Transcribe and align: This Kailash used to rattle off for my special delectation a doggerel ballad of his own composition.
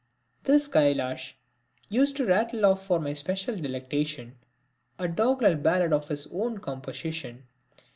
This 0.45 0.67
Kailash 0.67 1.33
used 1.87 2.17
to 2.17 2.25
rattle 2.25 2.65
off 2.65 2.83
for 2.83 2.99
my 2.99 3.13
special 3.13 3.55
delectation 3.55 4.35
a 4.97 5.07
doggerel 5.07 5.53
ballad 5.57 5.93
of 5.93 6.07
his 6.07 6.25
own 6.33 6.57
composition. 6.57 7.43